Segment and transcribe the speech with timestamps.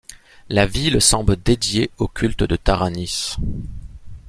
[0.49, 3.35] La ville semble dédiée au culte de Taranis.